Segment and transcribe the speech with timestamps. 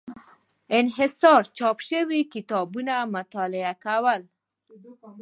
[0.77, 4.21] انحصاري چاپ شوي کتابونه مطالعه کول.